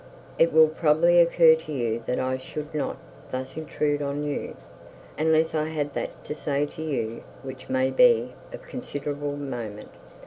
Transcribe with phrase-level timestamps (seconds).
[0.39, 2.97] 'It will probably occur to you that I should not
[3.29, 4.55] thus intrude on you,
[5.15, 9.91] unless I had that to say to you which may be of considerable moment.